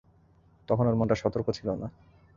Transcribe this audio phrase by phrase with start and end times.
[0.69, 1.87] তখন ওর মনটা সতর্ক ছিল না।